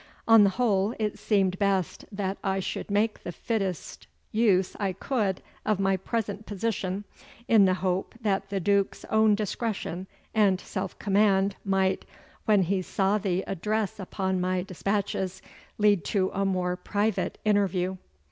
On 0.27 0.43
the 0.43 0.49
whole, 0.49 0.95
it 0.97 1.19
seemed 1.19 1.59
best 1.59 2.05
that 2.11 2.39
I 2.43 2.59
should 2.59 2.89
make 2.89 3.21
the 3.21 3.31
fittest 3.31 4.07
use 4.31 4.75
I 4.79 4.93
could 4.93 5.43
of 5.63 5.79
my 5.79 5.95
present 5.95 6.47
position 6.47 7.03
in 7.47 7.65
the 7.65 7.75
hope 7.75 8.15
that 8.21 8.49
the 8.49 8.59
Duke's 8.59 9.05
own 9.11 9.35
discretion 9.35 10.07
and 10.33 10.59
self 10.59 10.97
command 10.97 11.55
might, 11.63 12.03
when 12.45 12.63
he 12.63 12.81
saw 12.81 13.19
the 13.19 13.43
address 13.45 13.99
upon 13.99 14.41
my 14.41 14.63
despatches, 14.63 15.39
lead 15.77 16.03
to 16.05 16.31
a 16.33 16.45
more 16.45 16.75
private 16.75 17.37
interview. 17.45 17.97